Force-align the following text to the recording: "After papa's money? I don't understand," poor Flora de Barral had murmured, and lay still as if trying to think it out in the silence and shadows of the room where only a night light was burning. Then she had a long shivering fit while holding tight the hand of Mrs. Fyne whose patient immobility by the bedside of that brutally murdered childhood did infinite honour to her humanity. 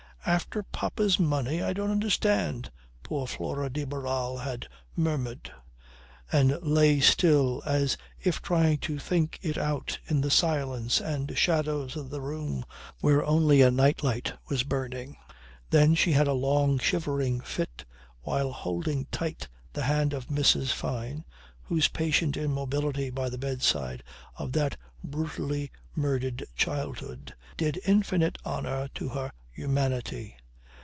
"After 0.23 0.61
papa's 0.61 1.19
money? 1.19 1.63
I 1.63 1.73
don't 1.73 1.89
understand," 1.89 2.69
poor 3.01 3.25
Flora 3.25 3.71
de 3.71 3.85
Barral 3.85 4.37
had 4.37 4.67
murmured, 4.95 5.51
and 6.31 6.61
lay 6.61 6.99
still 6.99 7.63
as 7.65 7.97
if 8.23 8.39
trying 8.39 8.77
to 8.79 8.99
think 8.99 9.39
it 9.41 9.57
out 9.57 9.97
in 10.05 10.21
the 10.21 10.29
silence 10.29 11.01
and 11.01 11.35
shadows 11.35 11.95
of 11.95 12.11
the 12.11 12.21
room 12.21 12.65
where 12.99 13.25
only 13.25 13.63
a 13.63 13.71
night 13.71 14.03
light 14.03 14.33
was 14.47 14.61
burning. 14.61 15.17
Then 15.71 15.95
she 15.95 16.11
had 16.11 16.27
a 16.27 16.33
long 16.33 16.77
shivering 16.77 17.39
fit 17.41 17.83
while 18.21 18.51
holding 18.51 19.05
tight 19.07 19.47
the 19.73 19.81
hand 19.83 20.13
of 20.13 20.27
Mrs. 20.27 20.69
Fyne 20.71 21.25
whose 21.63 21.87
patient 21.87 22.37
immobility 22.37 23.09
by 23.09 23.27
the 23.27 23.37
bedside 23.39 24.03
of 24.35 24.51
that 24.51 24.77
brutally 25.03 25.71
murdered 25.95 26.45
childhood 26.55 27.33
did 27.57 27.81
infinite 27.87 28.37
honour 28.45 28.87
to 28.93 29.09
her 29.09 29.31
humanity. 29.53 30.35